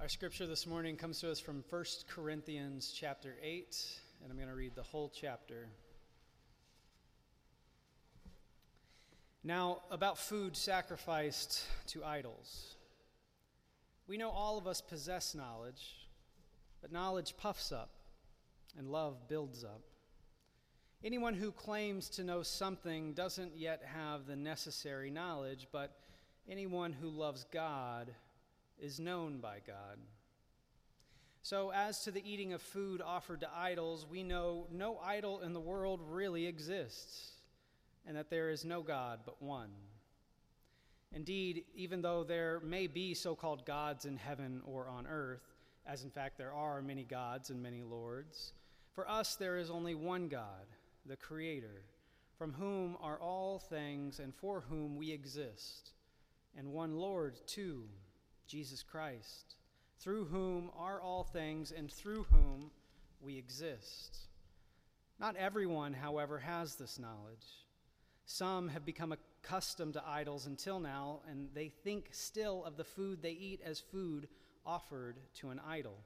[0.00, 3.76] Our scripture this morning comes to us from 1 Corinthians chapter 8,
[4.22, 5.68] and I'm going to read the whole chapter.
[9.44, 12.76] Now, about food sacrificed to idols.
[14.06, 16.08] We know all of us possess knowledge,
[16.80, 17.90] but knowledge puffs up,
[18.78, 19.82] and love builds up.
[21.04, 25.94] Anyone who claims to know something doesn't yet have the necessary knowledge, but
[26.48, 28.14] anyone who loves God
[28.80, 29.98] is known by God.
[31.42, 35.54] So, as to the eating of food offered to idols, we know no idol in
[35.54, 37.30] the world really exists,
[38.06, 39.70] and that there is no God but one.
[41.12, 45.42] Indeed, even though there may be so called gods in heaven or on earth,
[45.86, 48.52] as in fact there are many gods and many lords,
[48.94, 50.66] for us there is only one God,
[51.06, 51.84] the Creator,
[52.36, 55.92] from whom are all things and for whom we exist,
[56.56, 57.84] and one Lord, too
[58.50, 59.54] Jesus Christ,
[60.00, 62.72] through whom are all things and through whom
[63.20, 64.18] we exist.
[65.20, 67.46] Not everyone, however, has this knowledge.
[68.26, 73.22] Some have become accustomed to idols until now, and they think still of the food
[73.22, 74.26] they eat as food
[74.66, 75.98] offered to an idol.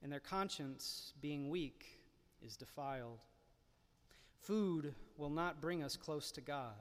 [0.00, 1.86] And their conscience, being weak,
[2.40, 3.18] is defiled.
[4.42, 6.76] Food will not bring us close to God.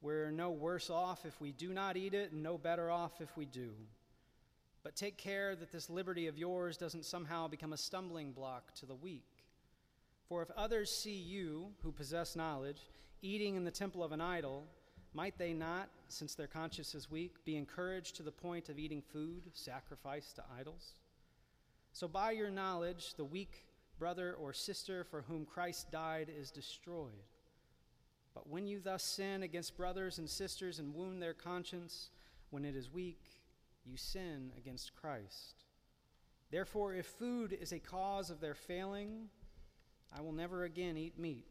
[0.00, 3.36] We're no worse off if we do not eat it, and no better off if
[3.36, 3.70] we do.
[4.82, 8.86] But take care that this liberty of yours doesn't somehow become a stumbling block to
[8.86, 9.26] the weak.
[10.28, 12.90] For if others see you, who possess knowledge,
[13.22, 14.64] eating in the temple of an idol,
[15.12, 19.02] might they not, since their conscience is weak, be encouraged to the point of eating
[19.02, 20.94] food sacrificed to idols?
[21.92, 23.64] So by your knowledge, the weak
[23.98, 27.24] brother or sister for whom Christ died is destroyed.
[28.36, 32.10] But when you thus sin against brothers and sisters and wound their conscience
[32.50, 33.24] when it is weak,
[33.86, 35.64] you sin against Christ.
[36.50, 39.30] Therefore, if food is a cause of their failing,
[40.14, 41.46] I will never again eat meat,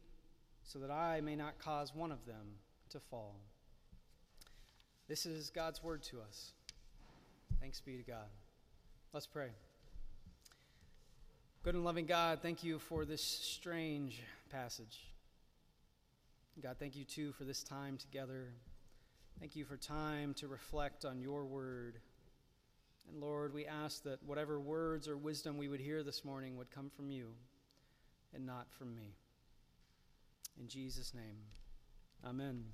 [0.62, 2.54] so that I may not cause one of them
[2.90, 3.34] to fall.
[5.08, 6.52] This is God's word to us.
[7.60, 8.28] Thanks be to God.
[9.12, 9.48] Let's pray.
[11.64, 14.20] Good and loving God, thank you for this strange
[14.52, 15.15] passage.
[16.62, 18.54] God, thank you too for this time together.
[19.38, 21.98] Thank you for time to reflect on your word.
[23.10, 26.70] And Lord, we ask that whatever words or wisdom we would hear this morning would
[26.70, 27.28] come from you
[28.34, 29.16] and not from me.
[30.58, 31.36] In Jesus' name,
[32.24, 32.64] amen.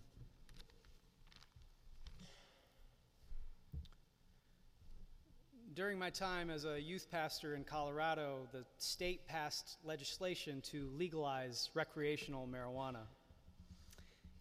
[5.74, 11.70] During my time as a youth pastor in Colorado, the state passed legislation to legalize
[11.74, 13.06] recreational marijuana.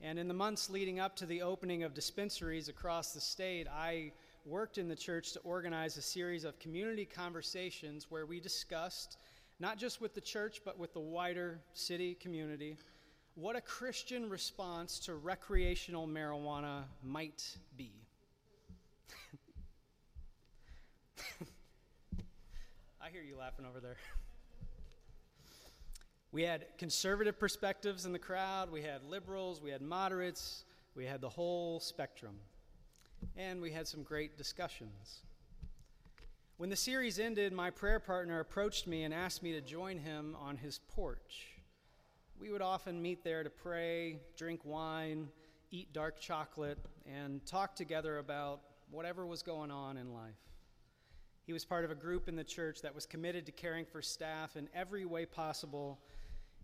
[0.03, 4.13] And in the months leading up to the opening of dispensaries across the state, I
[4.45, 9.17] worked in the church to organize a series of community conversations where we discussed,
[9.59, 12.77] not just with the church, but with the wider city community,
[13.35, 17.91] what a Christian response to recreational marijuana might be.
[23.01, 23.97] I hear you laughing over there.
[26.33, 30.63] We had conservative perspectives in the crowd, we had liberals, we had moderates,
[30.95, 32.35] we had the whole spectrum.
[33.35, 35.23] And we had some great discussions.
[36.57, 40.35] When the series ended, my prayer partner approached me and asked me to join him
[40.39, 41.47] on his porch.
[42.39, 45.27] We would often meet there to pray, drink wine,
[45.69, 50.33] eat dark chocolate, and talk together about whatever was going on in life.
[51.45, 54.01] He was part of a group in the church that was committed to caring for
[54.01, 55.99] staff in every way possible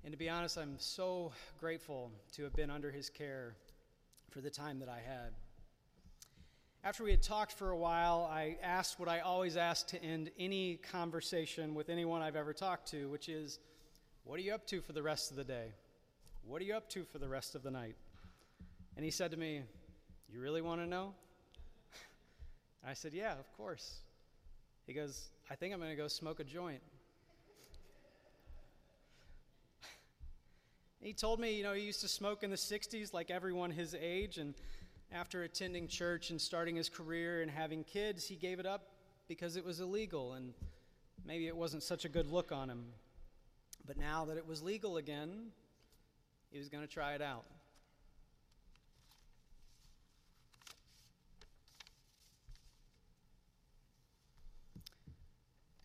[0.04, 3.56] and to be honest, I'm so grateful to have been under his care
[4.30, 5.32] for the time that I had.
[6.84, 10.32] After we had talked for a while, I asked what I always ask to end
[10.40, 13.60] any conversation with anyone I've ever talked to, which is,
[14.24, 15.74] What are you up to for the rest of the day?
[16.46, 17.96] What are you up to for the rest of the night?
[18.96, 19.64] And he said to me,
[20.32, 21.14] You really want to know?
[22.88, 23.98] I said, Yeah, of course.
[24.86, 26.82] He goes, I think I'm going to go smoke a joint.
[31.00, 33.96] He told me, you know, he used to smoke in the 60s like everyone his
[33.96, 34.38] age.
[34.38, 34.56] And
[35.12, 38.90] after attending church and starting his career and having kids, he gave it up
[39.28, 40.34] because it was illegal.
[40.34, 40.54] And
[41.26, 42.86] maybe it wasn't such a good look on him.
[43.86, 45.52] But now that it was legal again,
[46.52, 47.46] he was going to try it out.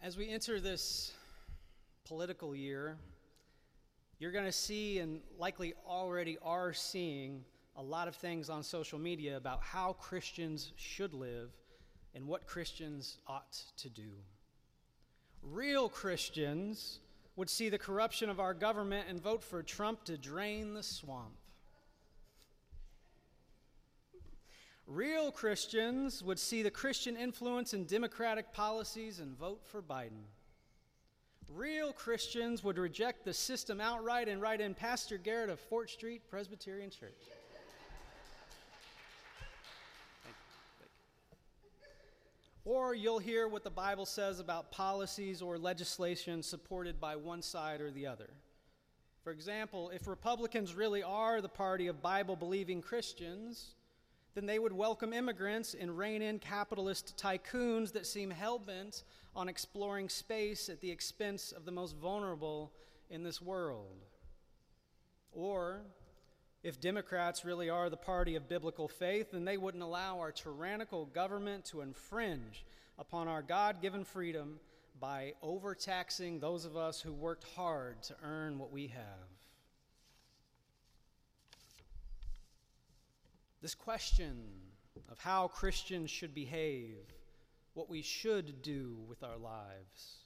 [0.02, 1.12] As we enter this
[2.04, 2.96] political year,
[4.22, 8.96] you're going to see and likely already are seeing a lot of things on social
[8.96, 11.50] media about how Christians should live
[12.14, 14.12] and what Christians ought to do.
[15.42, 17.00] Real Christians
[17.34, 21.34] would see the corruption of our government and vote for Trump to drain the swamp.
[24.86, 30.26] Real Christians would see the Christian influence in democratic policies and vote for Biden.
[31.48, 36.22] Real Christians would reject the system outright and write in Pastor Garrett of Fort Street
[36.30, 37.12] Presbyterian Church.
[42.64, 47.80] Or you'll hear what the Bible says about policies or legislation supported by one side
[47.80, 48.30] or the other.
[49.24, 53.74] For example, if Republicans really are the party of Bible believing Christians,
[54.34, 59.48] then they would welcome immigrants and rein in capitalist tycoons that seem hell bent on
[59.48, 62.72] exploring space at the expense of the most vulnerable
[63.10, 64.04] in this world.
[65.32, 65.82] Or,
[66.62, 71.06] if Democrats really are the party of biblical faith, then they wouldn't allow our tyrannical
[71.06, 72.64] government to infringe
[72.98, 74.60] upon our God given freedom
[75.00, 79.31] by overtaxing those of us who worked hard to earn what we have.
[83.62, 84.42] This question
[85.08, 86.96] of how Christians should behave,
[87.74, 90.24] what we should do with our lives,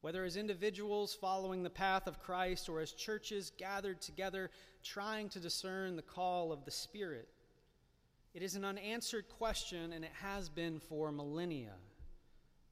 [0.00, 4.50] whether as individuals following the path of Christ or as churches gathered together
[4.82, 7.28] trying to discern the call of the Spirit.
[8.32, 11.74] It is an unanswered question, and it has been for millennia,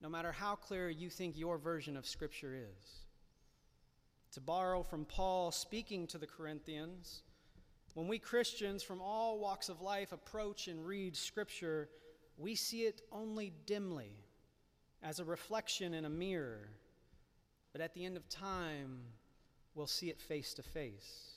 [0.01, 3.03] no matter how clear you think your version of Scripture is.
[4.33, 7.25] To borrow from Paul speaking to the Corinthians,
[7.95, 11.89] when we Christians from all walks of life approach and read Scripture,
[12.37, 14.13] we see it only dimly,
[15.03, 16.71] as a reflection in a mirror.
[17.73, 19.01] But at the end of time,
[19.75, 21.33] we'll see it face to face.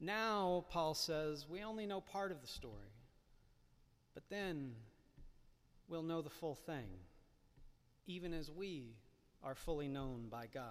[0.00, 2.92] Now, Paul says, we only know part of the story.
[4.14, 4.72] But then
[5.88, 6.88] we'll know the full thing,
[8.06, 8.96] even as we
[9.42, 10.64] are fully known by God.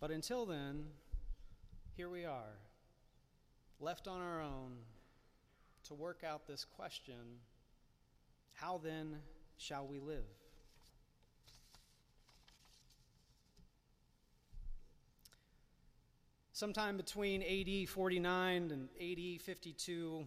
[0.00, 0.86] But until then,
[1.96, 2.65] here we are
[3.80, 4.76] left on our own
[5.84, 7.40] to work out this question
[8.56, 9.18] how then
[9.58, 10.24] shall we live?
[16.52, 20.24] Sometime between AD 49 and AD 52,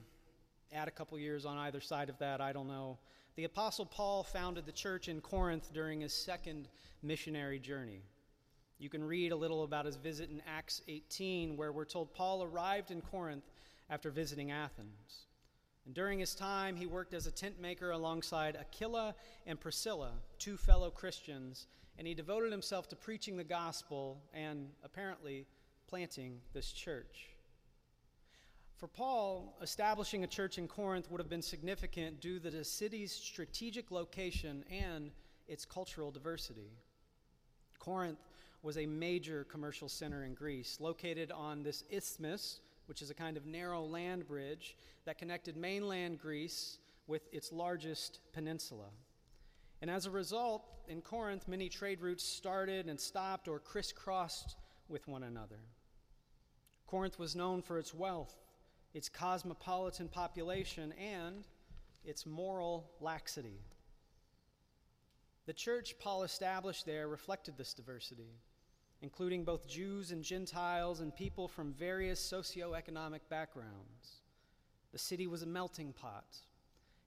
[0.71, 2.99] add a couple years on either side of that, I don't know.
[3.35, 6.67] The Apostle Paul founded the church in Corinth during his second
[7.01, 8.03] missionary journey.
[8.79, 12.43] You can read a little about his visit in Acts 18, where we're told Paul
[12.43, 13.43] arrived in Corinth
[13.89, 15.25] after visiting Athens.
[15.85, 19.15] And during his time, he worked as a tent maker alongside Aquila
[19.45, 21.67] and Priscilla, two fellow Christians,
[21.97, 25.45] and he devoted himself to preaching the gospel and apparently
[25.87, 27.31] planting this church.
[28.77, 33.11] For Paul, establishing a church in Corinth would have been significant due to the city's
[33.11, 35.11] strategic location and
[35.49, 36.71] its cultural diversity.
[37.77, 38.19] Corinth
[38.61, 43.37] was a major commercial center in Greece, located on this isthmus, which is a kind
[43.37, 44.75] of narrow land bridge
[45.05, 48.89] that connected mainland Greece with its largest peninsula.
[49.81, 54.57] And as a result, in Corinth, many trade routes started and stopped or crisscrossed
[54.89, 55.59] with one another.
[56.85, 58.35] Corinth was known for its wealth,
[58.93, 61.47] its cosmopolitan population, and
[62.03, 63.61] its moral laxity.
[65.45, 68.33] The church Paul established there reflected this diversity
[69.01, 74.21] including both Jews and Gentiles and people from various socioeconomic backgrounds.
[74.91, 76.37] The city was a melting pot.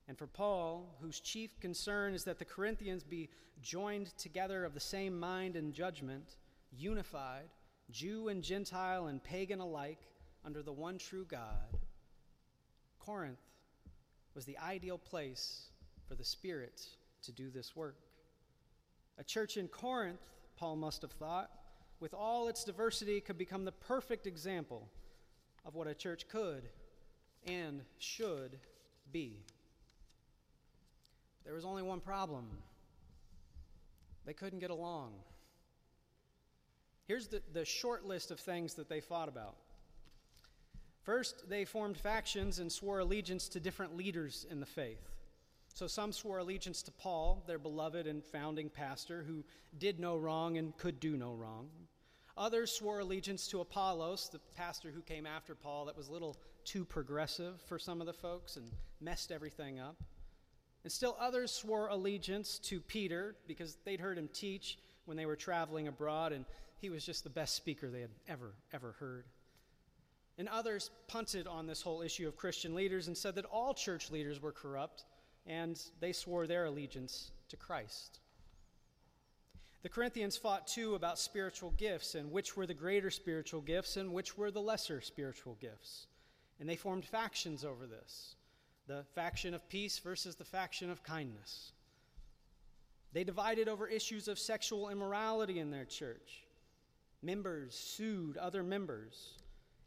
[0.08, 3.28] And for Paul, whose chief concern is that the Corinthians be
[3.62, 6.36] joined together of the same mind and judgment,
[6.76, 7.48] unified,
[7.90, 10.00] Jew and Gentile and pagan alike,
[10.44, 11.78] under the one true God,
[12.98, 13.38] Corinth
[14.34, 15.68] was the ideal place
[16.08, 16.82] for the Spirit
[17.22, 17.96] to do this work.
[19.18, 20.20] A church in Corinth,
[20.56, 21.50] Paul must have thought,
[22.02, 24.88] with all its diversity, could become the perfect example
[25.64, 26.68] of what a church could
[27.46, 28.58] and should
[29.12, 29.38] be.
[31.44, 32.48] There was only one problem
[34.26, 35.12] they couldn't get along.
[37.06, 39.54] Here's the, the short list of things that they fought about.
[41.04, 45.08] First, they formed factions and swore allegiance to different leaders in the faith.
[45.72, 49.44] So some swore allegiance to Paul, their beloved and founding pastor, who
[49.78, 51.68] did no wrong and could do no wrong.
[52.36, 56.36] Others swore allegiance to Apollos, the pastor who came after Paul, that was a little
[56.64, 58.70] too progressive for some of the folks and
[59.00, 59.96] messed everything up.
[60.84, 65.36] And still others swore allegiance to Peter because they'd heard him teach when they were
[65.36, 66.44] traveling abroad, and
[66.80, 69.26] he was just the best speaker they had ever, ever heard.
[70.38, 74.10] And others punted on this whole issue of Christian leaders and said that all church
[74.10, 75.04] leaders were corrupt
[75.46, 78.20] and they swore their allegiance to Christ.
[79.82, 84.12] The Corinthians fought too about spiritual gifts and which were the greater spiritual gifts and
[84.12, 86.06] which were the lesser spiritual gifts.
[86.60, 88.36] And they formed factions over this
[88.88, 91.72] the faction of peace versus the faction of kindness.
[93.12, 96.44] They divided over issues of sexual immorality in their church.
[97.22, 99.34] Members sued other members.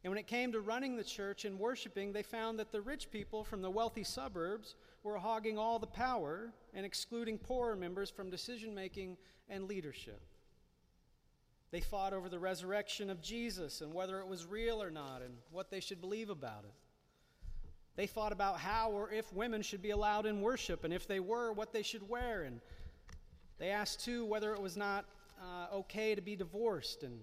[0.03, 3.11] And when it came to running the church and worshiping, they found that the rich
[3.11, 4.75] people from the wealthy suburbs
[5.05, 9.15] were hogging all the power and excluding poorer members from decision making
[9.47, 10.19] and leadership.
[11.71, 15.35] They fought over the resurrection of Jesus and whether it was real or not and
[15.51, 16.73] what they should believe about it.
[17.95, 21.21] They fought about how or if women should be allowed in worship, and if they
[21.21, 22.43] were, what they should wear.
[22.43, 22.59] And
[23.57, 25.05] they asked, too, whether it was not
[25.41, 27.21] uh, okay to be divorced, and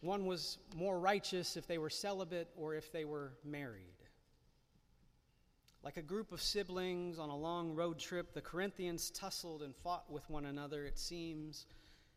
[0.00, 3.93] one was more righteous if they were celibate or if they were married.
[5.84, 10.10] Like a group of siblings on a long road trip, the Corinthians tussled and fought
[10.10, 11.66] with one another, it seems,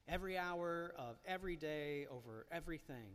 [0.08, 3.10] every hour of every day over everything.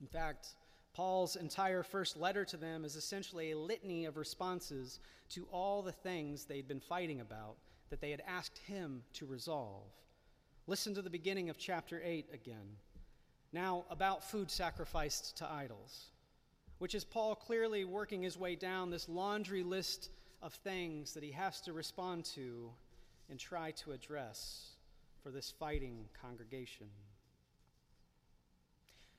[0.00, 0.48] In fact,
[0.94, 4.98] Paul's entire first letter to them is essentially a litany of responses
[5.28, 7.54] to all the things they'd been fighting about
[7.90, 9.84] that they had asked him to resolve.
[10.66, 12.66] Listen to the beginning of chapter 8 again.
[13.52, 16.06] Now, about food sacrificed to idols
[16.78, 20.10] which is Paul clearly working his way down this laundry list
[20.42, 22.70] of things that he has to respond to
[23.30, 24.70] and try to address
[25.22, 26.86] for this fighting congregation.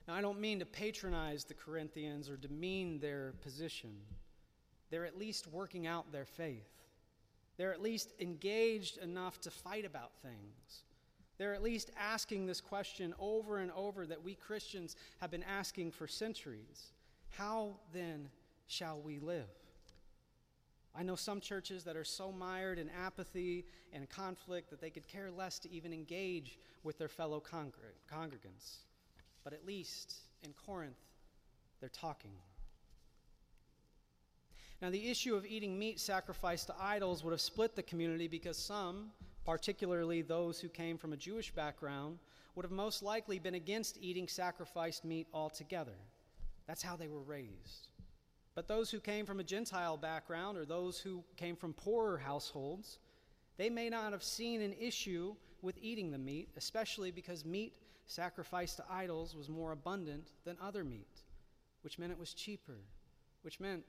[0.08, 3.92] Now, I don't mean to patronize the Corinthians or demean their position.
[4.90, 6.70] They're at least working out their faith.
[7.58, 10.84] They're at least engaged enough to fight about things.
[11.38, 15.92] They're at least asking this question over and over that we Christians have been asking
[15.92, 16.94] for centuries.
[17.38, 18.30] How then
[18.66, 19.46] shall we live?
[20.96, 25.08] I know some churches that are so mired in apathy and conflict that they could
[25.08, 28.78] care less to even engage with their fellow congregants.
[29.44, 30.98] But at least in Corinth,
[31.80, 32.32] they're talking.
[34.82, 38.58] Now, the issue of eating meat sacrificed to idols would have split the community because
[38.58, 39.12] some,
[39.46, 42.18] particularly those who came from a Jewish background,
[42.56, 45.98] would have most likely been against eating sacrificed meat altogether.
[46.68, 47.88] That's how they were raised.
[48.56, 53.00] But those who came from a Gentile background or those who came from poorer households,
[53.58, 57.74] they may not have seen an issue with eating the meat, especially because meat
[58.06, 61.22] sacrificed to idols was more abundant than other meat,
[61.82, 62.80] which meant it was cheaper,
[63.44, 63.84] which meant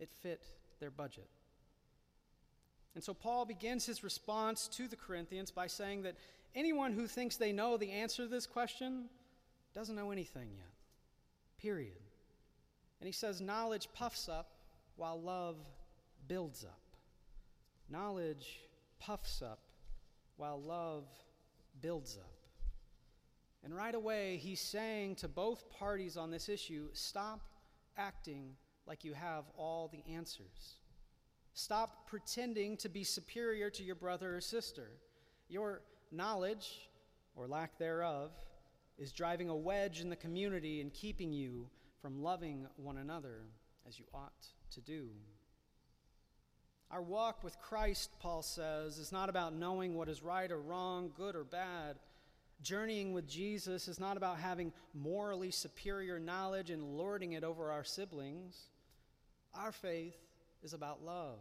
[0.00, 0.42] it fit
[0.80, 1.28] their budget.
[2.94, 6.16] And so Paul begins his response to the Corinthians by saying that
[6.54, 9.06] anyone who thinks they know the answer to this question
[9.74, 10.72] doesn't know anything yet.
[11.58, 11.92] Period.
[13.04, 14.48] And he says, Knowledge puffs up
[14.96, 15.58] while love
[16.26, 16.80] builds up.
[17.90, 18.60] Knowledge
[18.98, 19.58] puffs up
[20.38, 21.04] while love
[21.82, 22.32] builds up.
[23.62, 27.42] And right away, he's saying to both parties on this issue stop
[27.98, 28.56] acting
[28.86, 30.78] like you have all the answers.
[31.52, 34.88] Stop pretending to be superior to your brother or sister.
[35.50, 36.88] Your knowledge,
[37.36, 38.30] or lack thereof,
[38.96, 41.68] is driving a wedge in the community and keeping you
[42.04, 43.46] from loving one another
[43.88, 45.08] as you ought to do.
[46.90, 51.12] Our walk with Christ, Paul says, is not about knowing what is right or wrong,
[51.16, 51.96] good or bad.
[52.60, 57.84] Journeying with Jesus is not about having morally superior knowledge and lording it over our
[57.84, 58.64] siblings.
[59.54, 60.18] Our faith
[60.62, 61.38] is about love.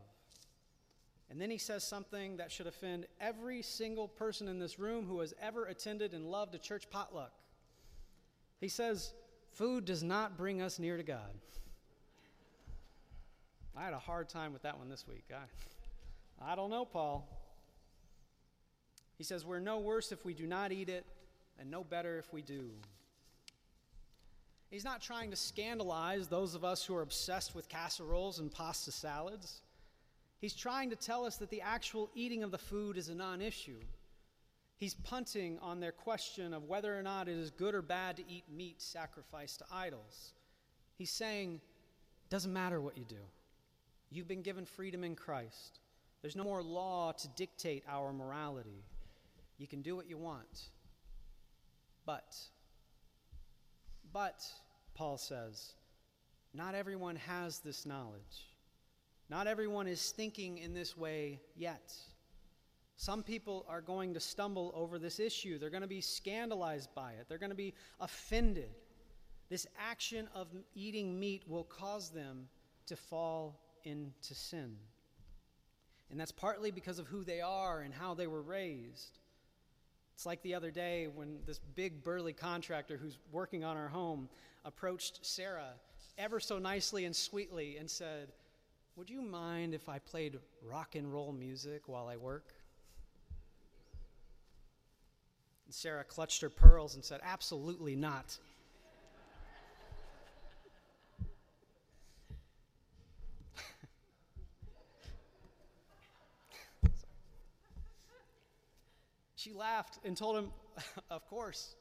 [1.30, 5.20] And then he says something that should offend every single person in this room who
[5.20, 7.34] has ever attended and loved a church potluck.
[8.62, 9.14] He says,
[9.54, 11.30] Food does not bring us near to God.
[13.76, 15.26] I had a hard time with that one this week.
[15.32, 17.28] I, I don't know, Paul.
[19.18, 21.06] He says, We're no worse if we do not eat it,
[21.60, 22.72] and no better if we do.
[24.70, 28.92] He's not trying to scandalize those of us who are obsessed with casseroles and pasta
[28.92, 29.62] salads.
[30.40, 33.40] He's trying to tell us that the actual eating of the food is a non
[33.40, 33.80] issue.
[34.84, 38.24] He's punting on their question of whether or not it is good or bad to
[38.28, 40.34] eat meat sacrificed to idols.
[40.98, 41.62] He's saying,
[42.30, 43.24] doesn't matter what you do.
[44.10, 45.80] You've been given freedom in Christ.
[46.22, 48.84] There's no more law to dictate our morality.
[49.58, 50.64] You can do what you want.
[52.06, 52.36] But,
[54.12, 54.44] but,
[54.96, 55.76] Paul says,
[56.54, 58.50] not everyone has this knowledge.
[59.30, 61.94] Not everyone is thinking in this way yet.
[62.96, 65.58] Some people are going to stumble over this issue.
[65.58, 67.26] They're going to be scandalized by it.
[67.28, 68.70] They're going to be offended.
[69.50, 72.48] This action of eating meat will cause them
[72.88, 74.76] to fall into sin.
[76.12, 79.20] And that's partly because of who they are and how they were raised.
[80.14, 84.30] It's like the other day when this big burly contractor who's working on our home
[84.64, 85.74] approached Sarah
[86.18, 88.32] ever so nicely and sweetly and said,
[88.96, 92.54] Would you mind if I played rock and roll music while I work?
[95.66, 98.38] And Sarah clutched her pearls and said, Absolutely not.
[109.36, 110.52] she laughed and told him,
[111.10, 111.76] Of course.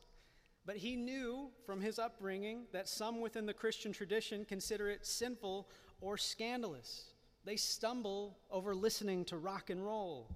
[0.64, 5.68] But he knew from his upbringing that some within the Christian tradition consider it sinful
[6.00, 7.06] or scandalous.
[7.44, 10.30] They stumble over listening to rock and roll.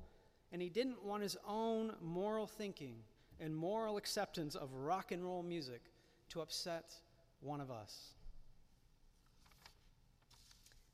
[0.51, 2.97] And he didn't want his own moral thinking
[3.41, 5.83] and moral acceptance of rock and roll music
[6.31, 6.95] to upset
[7.41, 8.11] one of us.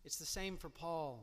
[0.05, 1.21] It's the same for Paul.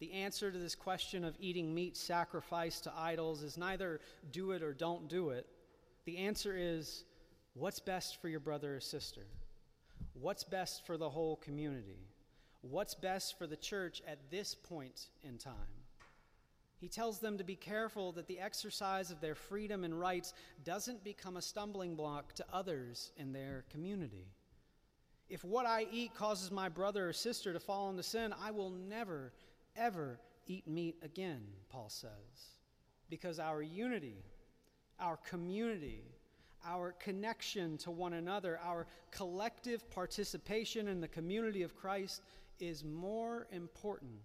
[0.00, 4.00] The answer to this question of eating meat sacrificed to idols is neither
[4.32, 5.46] do it or don't do it.
[6.06, 7.04] The answer is
[7.54, 9.26] what's best for your brother or sister?
[10.14, 12.08] What's best for the whole community?
[12.62, 15.54] What's best for the church at this point in time?
[16.80, 20.32] He tells them to be careful that the exercise of their freedom and rights
[20.64, 24.32] doesn't become a stumbling block to others in their community.
[25.28, 28.70] If what I eat causes my brother or sister to fall into sin, I will
[28.70, 29.34] never,
[29.76, 32.56] ever eat meat again, Paul says.
[33.10, 34.24] Because our unity,
[34.98, 36.02] our community,
[36.66, 42.22] our connection to one another, our collective participation in the community of Christ
[42.58, 44.18] is more important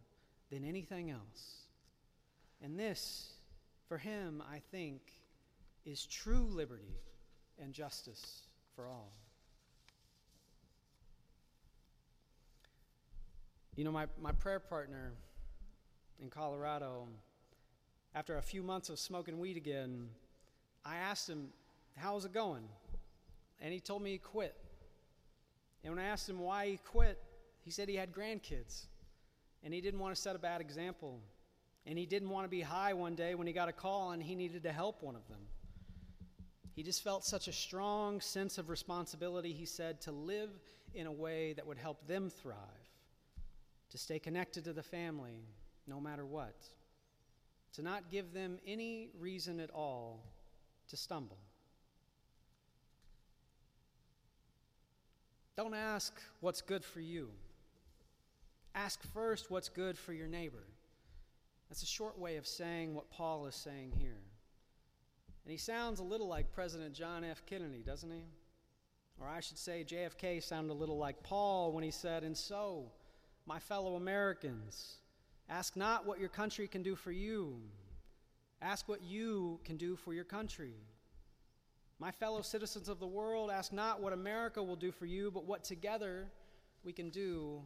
[0.49, 1.64] than anything else.
[2.61, 3.33] And this,
[3.87, 5.01] for him, I think,
[5.85, 6.95] is true liberty
[7.61, 8.41] and justice
[8.75, 9.11] for all.
[13.75, 15.11] You know, my, my prayer partner
[16.21, 17.07] in Colorado,
[18.13, 20.07] after a few months of smoking weed again,
[20.85, 21.49] I asked him,
[21.97, 22.63] How's it going?
[23.61, 24.55] And he told me he quit.
[25.83, 27.21] And when I asked him why he quit,
[27.63, 28.85] he said he had grandkids
[29.63, 31.19] and he didn't want to set a bad example.
[31.87, 34.21] And he didn't want to be high one day when he got a call and
[34.21, 35.41] he needed to help one of them.
[36.73, 40.49] He just felt such a strong sense of responsibility, he said, to live
[40.93, 42.57] in a way that would help them thrive,
[43.91, 45.45] to stay connected to the family
[45.87, 46.55] no matter what,
[47.73, 50.23] to not give them any reason at all
[50.89, 51.37] to stumble.
[55.55, 57.29] Don't ask what's good for you.
[58.73, 60.63] Ask first what's good for your neighbor.
[61.69, 64.21] That's a short way of saying what Paul is saying here.
[65.43, 67.43] And he sounds a little like President John F.
[67.45, 68.23] Kennedy, doesn't he?
[69.19, 72.91] Or I should say, JFK sounded a little like Paul when he said, And so,
[73.45, 74.95] my fellow Americans,
[75.49, 77.61] ask not what your country can do for you,
[78.61, 80.73] ask what you can do for your country.
[81.97, 85.45] My fellow citizens of the world, ask not what America will do for you, but
[85.45, 86.27] what together
[86.83, 87.61] we can do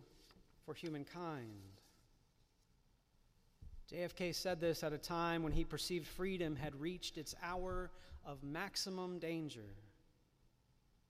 [0.66, 1.79] for humankind.
[3.92, 7.90] JFK said this at a time when he perceived freedom had reached its hour
[8.24, 9.66] of maximum danger.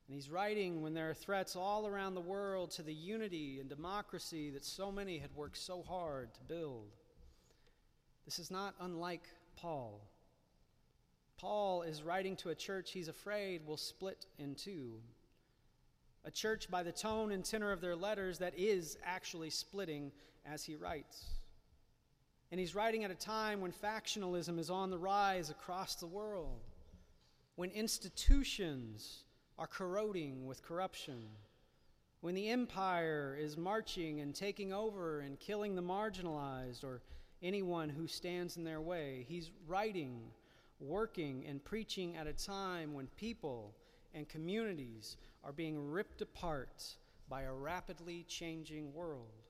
[0.08, 3.68] And he's writing when there are threats all around the world to the unity and
[3.68, 6.88] democracy that so many had worked so hard to build.
[8.26, 9.24] This is not unlike
[9.58, 10.00] Paul.
[11.38, 14.94] Paul is writing to a church he's afraid will split in two.
[16.26, 20.12] A church, by the tone and tenor of their letters, that is actually splitting
[20.46, 21.38] as he writes.
[22.52, 26.62] And he's writing at a time when factionalism is on the rise across the world,
[27.56, 29.24] when institutions
[29.58, 31.26] are corroding with corruption,
[32.22, 37.02] when the empire is marching and taking over and killing the marginalized or
[37.42, 39.26] anyone who stands in their way.
[39.28, 40.20] He's writing
[40.80, 43.76] working and preaching at a time when people
[44.14, 46.84] and communities are being ripped apart
[47.30, 49.44] by a rapidly changing world.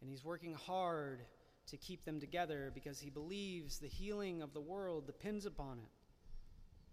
[0.00, 1.20] And he's working hard
[1.66, 5.90] to keep them together because he believes the healing of the world depends upon it.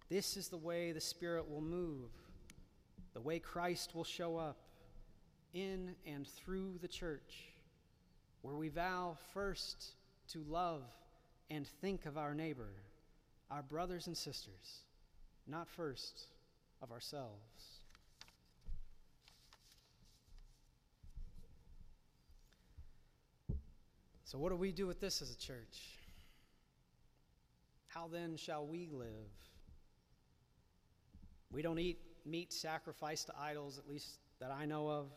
[0.10, 2.10] This is the way the Spirit will move,
[3.14, 4.58] the way Christ will show up
[5.54, 7.50] in and through the church,
[8.42, 9.92] where we vow first
[10.30, 10.84] to love
[11.50, 12.70] and think of our neighbor
[13.52, 14.86] our brothers and sisters,
[15.46, 16.28] not first
[16.82, 17.81] of ourselves.
[24.32, 26.00] So, what do we do with this as a church?
[27.90, 29.10] How then shall we live?
[31.52, 35.08] We don't eat meat sacrificed to idols, at least that I know of.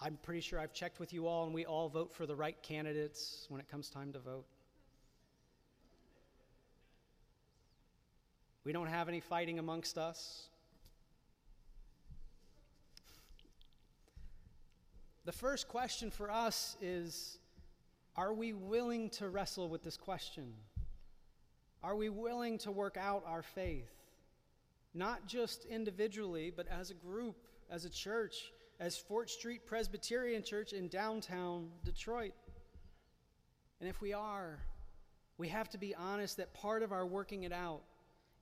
[0.00, 2.56] I'm pretty sure I've checked with you all, and we all vote for the right
[2.62, 4.46] candidates when it comes time to vote.
[8.62, 10.46] We don't have any fighting amongst us.
[15.24, 17.40] The first question for us is
[18.16, 20.52] Are we willing to wrestle with this question?
[21.82, 23.90] Are we willing to work out our faith?
[24.94, 27.36] Not just individually, but as a group,
[27.68, 32.34] as a church, as Fort Street Presbyterian Church in downtown Detroit.
[33.80, 34.60] And if we are,
[35.36, 37.82] we have to be honest that part of our working it out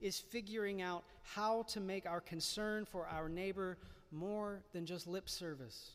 [0.01, 3.79] is figuring out how to make our concern for our neighbor
[4.11, 5.93] more than just lip service.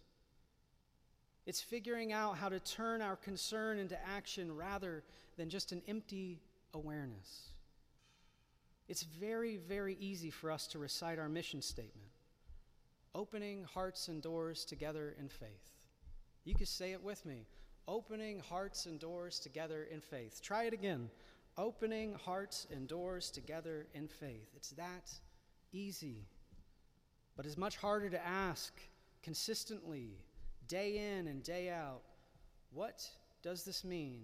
[1.47, 5.03] It's figuring out how to turn our concern into action rather
[5.38, 6.41] than just an empty
[6.73, 7.51] awareness.
[8.89, 12.10] It's very, very easy for us to recite our mission statement
[13.15, 15.71] opening hearts and doors together in faith.
[16.43, 17.47] You can say it with me
[17.88, 20.41] opening hearts and doors together in faith.
[20.43, 21.10] Try it again.
[21.57, 24.49] Opening hearts and doors together in faith.
[24.55, 25.10] It's that
[25.71, 26.27] easy.
[27.38, 28.73] But it's much harder to ask
[29.23, 30.17] consistently,
[30.67, 32.01] day in and day out,
[32.71, 33.08] what
[33.41, 34.21] does this mean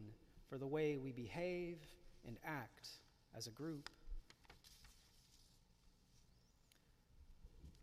[0.49, 1.77] for the way we behave
[2.27, 2.89] and act
[3.35, 3.89] as a group?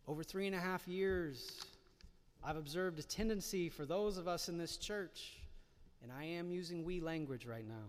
[0.06, 1.60] Over three and a half years,
[2.42, 5.38] I've observed a tendency for those of us in this church,
[6.02, 7.86] and I am using we language right now.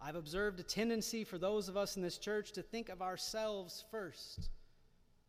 [0.00, 3.84] I've observed a tendency for those of us in this church to think of ourselves
[3.90, 4.50] first.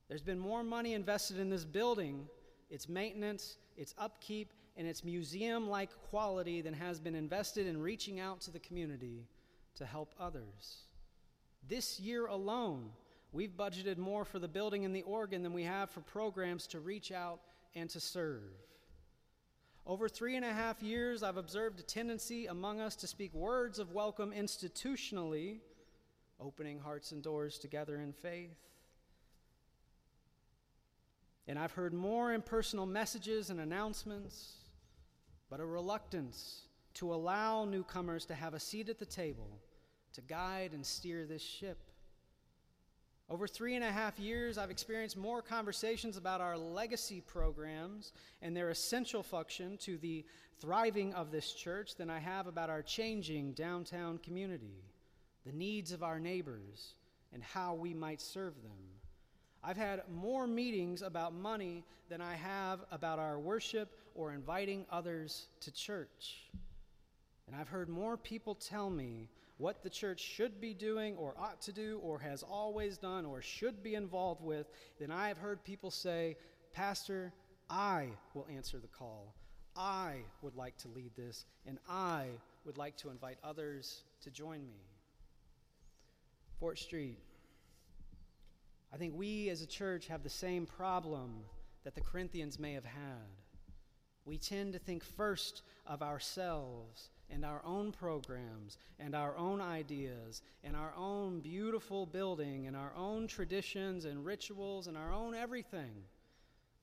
[0.10, 2.28] There's been more money invested in this building,
[2.70, 8.20] its maintenance, its upkeep, and its museum like quality than has been invested in reaching
[8.20, 9.28] out to the community
[9.76, 10.84] to help others.
[11.68, 12.90] This year alone,
[13.34, 16.80] We've budgeted more for the building and the organ than we have for programs to
[16.80, 17.40] reach out
[17.74, 18.44] and to serve.
[19.88, 23.80] Over three and a half years, I've observed a tendency among us to speak words
[23.80, 25.58] of welcome institutionally,
[26.40, 28.56] opening hearts and doors together in faith.
[31.48, 34.54] And I've heard more impersonal messages and announcements,
[35.50, 39.60] but a reluctance to allow newcomers to have a seat at the table
[40.14, 41.78] to guide and steer this ship.
[43.30, 48.56] Over three and a half years, I've experienced more conversations about our legacy programs and
[48.56, 50.26] their essential function to the
[50.60, 54.84] thriving of this church than I have about our changing downtown community,
[55.46, 56.96] the needs of our neighbors,
[57.34, 58.72] and how we might serve them.
[59.64, 65.48] I've had more meetings about money than I have about our worship or inviting others
[65.62, 66.50] to church.
[67.48, 71.62] And I've heard more people tell me what the church should be doing or ought
[71.62, 74.68] to do or has always done or should be involved with,
[75.00, 76.36] than I have heard people say,
[76.74, 77.32] Pastor,
[77.70, 79.34] I will answer the call.
[79.76, 82.28] I would like to lead this, and I
[82.66, 84.82] would like to invite others to join me.
[86.60, 87.18] Fort Street.
[88.94, 91.44] I think we as a church have the same problem
[91.84, 93.32] that the Corinthians may have had.
[94.26, 100.42] We tend to think first of ourselves and our own programs and our own ideas
[100.64, 106.04] and our own beautiful building and our own traditions and rituals and our own everything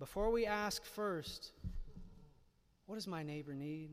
[0.01, 1.53] before we ask first,
[2.87, 3.91] what does my neighbor need?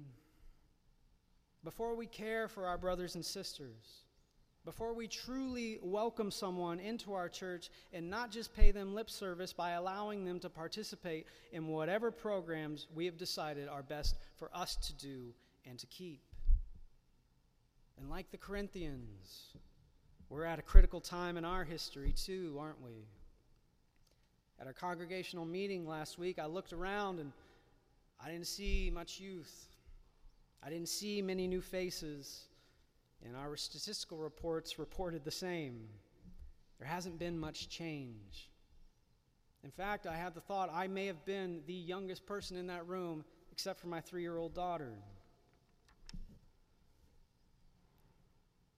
[1.66, 4.06] Before we care for our brothers and sisters,
[4.68, 9.54] before we truly welcome someone into our church and not just pay them lip service
[9.54, 14.76] by allowing them to participate in whatever programs we have decided are best for us
[14.76, 15.34] to do
[15.66, 16.20] and to keep.
[17.98, 19.56] And like the Corinthians,
[20.30, 23.06] we're at a critical time in our history too, aren't we?
[24.60, 27.32] At our congregational meeting last week, I looked around and
[28.22, 29.70] I didn't see much youth.
[30.62, 32.48] I didn't see many new faces.
[33.26, 35.88] And our statistical reports reported the same.
[36.80, 38.50] There hasn't been much change.
[39.64, 42.88] In fact, I had the thought I may have been the youngest person in that
[42.88, 44.94] room, except for my three year old daughter.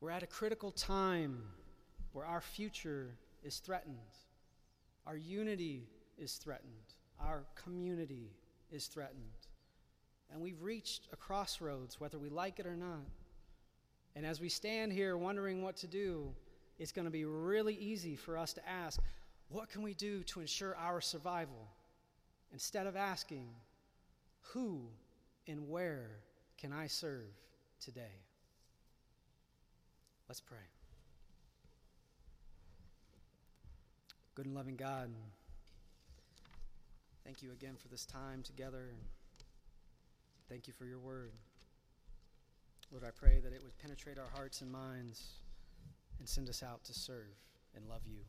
[0.02, 1.43] We're at a critical time
[2.13, 3.97] where our future is threatened,
[5.06, 8.32] our unity is threatened, our community
[8.71, 9.19] is threatened.
[10.32, 13.06] And we've reached a crossroads, whether we like it or not.
[14.19, 16.34] And as we stand here wondering what to do,
[16.77, 18.99] it's going to be really easy for us to ask,
[19.47, 21.69] what can we do to ensure our survival?
[22.51, 23.47] Instead of asking,
[24.41, 24.82] who
[25.47, 26.17] and where
[26.58, 27.29] can I serve
[27.79, 28.19] today?
[30.27, 30.58] Let's pray.
[34.36, 35.10] Good and loving God,
[37.23, 38.89] thank you again for this time together.
[40.49, 41.32] Thank you for your word.
[42.91, 45.23] Lord, I pray that it would penetrate our hearts and minds
[46.17, 47.38] and send us out to serve
[47.75, 48.21] and love you.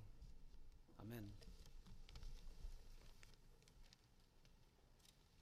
[1.02, 1.24] Amen.